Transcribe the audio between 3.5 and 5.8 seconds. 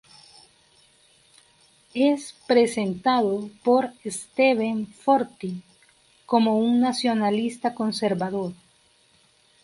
por Steven Forti